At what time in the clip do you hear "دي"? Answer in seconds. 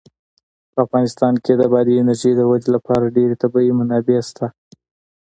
4.51-4.53